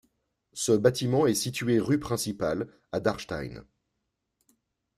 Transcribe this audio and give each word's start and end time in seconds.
Ce 0.53 0.71
bâtiment 0.71 1.27
est 1.27 1.35
situé 1.35 1.77
rue 1.79 1.99
Principale 1.99 2.67
à 2.91 2.99
Dachstein. 2.99 3.63